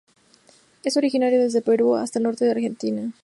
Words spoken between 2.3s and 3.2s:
de Argentina.